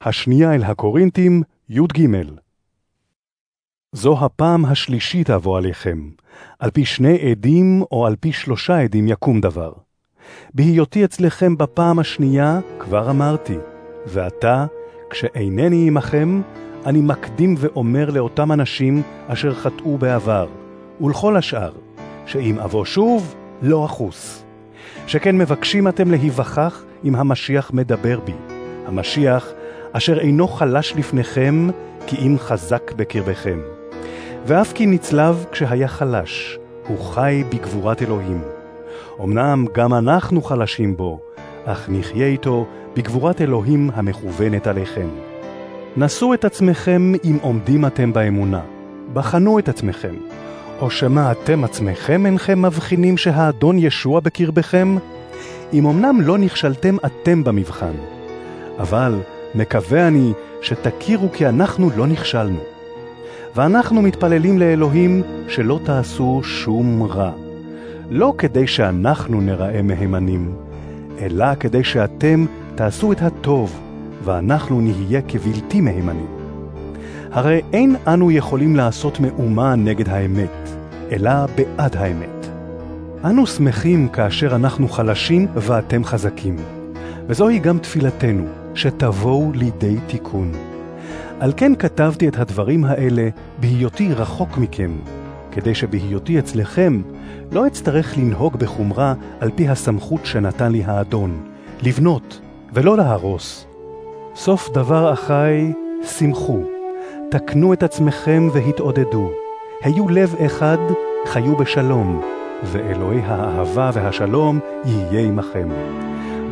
[0.00, 2.08] השנייה אל הקורינתים, י"ג.
[3.92, 6.10] זו הפעם השלישית אבוא עליכם,
[6.58, 9.72] על פי שני עדים או על פי שלושה עדים יקום דבר.
[10.54, 13.56] בהיותי אצלכם בפעם השנייה, כבר אמרתי,
[14.06, 14.66] ועתה,
[15.10, 16.42] כשאינני עמכם,
[16.86, 20.48] אני מקדים ואומר לאותם אנשים אשר חטאו בעבר,
[21.00, 21.72] ולכל השאר,
[22.26, 24.44] שאם אבוא שוב, לא אחוס.
[25.06, 28.34] שכן מבקשים אתם להיווכח אם המשיח מדבר בי.
[28.86, 29.52] המשיח
[29.96, 31.68] אשר אינו חלש לפניכם,
[32.06, 33.60] כי אם חזק בקרבכם.
[34.46, 38.40] ואף כי נצלב כשהיה חלש, הוא חי בגבורת אלוהים.
[39.24, 41.20] אמנם גם אנחנו חלשים בו,
[41.64, 45.08] אך נחיה איתו בגבורת אלוהים המכוונת עליכם.
[45.96, 48.60] נשאו את עצמכם אם עומדים אתם באמונה.
[49.12, 50.14] בחנו את עצמכם.
[50.80, 54.96] או שמא אתם עצמכם אינכם מבחינים שהאדון ישוע בקרבכם?
[55.72, 57.94] אם אמנם לא נכשלתם אתם במבחן.
[58.78, 59.20] אבל
[59.56, 62.58] מקווה אני שתכירו כי אנחנו לא נכשלנו.
[63.54, 67.32] ואנחנו מתפללים לאלוהים שלא תעשו שום רע.
[68.10, 70.54] לא כדי שאנחנו נראה מהימנים,
[71.20, 73.80] אלא כדי שאתם תעשו את הטוב,
[74.24, 76.26] ואנחנו נהיה כבלתי מהימנים.
[77.32, 80.70] הרי אין אנו יכולים לעשות מאומה נגד האמת,
[81.12, 82.46] אלא בעד האמת.
[83.24, 86.56] אנו שמחים כאשר אנחנו חלשים ואתם חזקים,
[87.26, 88.44] וזוהי גם תפילתנו,
[88.76, 90.52] שתבואו לידי תיקון.
[91.40, 93.28] על כן כתבתי את הדברים האלה
[93.60, 94.90] בהיותי רחוק מכם,
[95.50, 97.02] כדי שבהיותי אצלכם
[97.52, 101.42] לא אצטרך לנהוג בחומרה על פי הסמכות שנתן לי האדון,
[101.82, 102.40] לבנות
[102.72, 103.66] ולא להרוס.
[104.34, 105.72] סוף דבר אחי,
[106.18, 106.60] שמחו,
[107.30, 109.30] תקנו את עצמכם והתעודדו,
[109.82, 110.78] היו לב אחד,
[111.26, 112.22] חיו בשלום,
[112.64, 115.68] ואלוהי האהבה והשלום יהיה עמכם.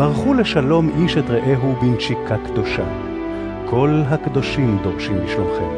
[0.00, 2.84] ברכו לשלום איש את רעהו בנשיקה קדושה.
[3.66, 5.70] כל הקדושים דורשים בשלומכם.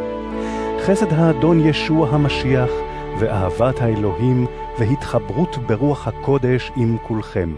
[0.80, 2.70] חסד האדון ישוע המשיח,
[3.18, 4.46] ואהבת האלוהים,
[4.78, 7.50] והתחברות ברוח הקודש עם כולכם.